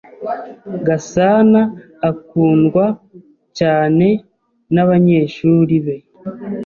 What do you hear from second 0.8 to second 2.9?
Gasanaakundwa